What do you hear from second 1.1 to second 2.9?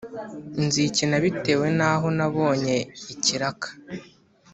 bitewe n’aho nabonye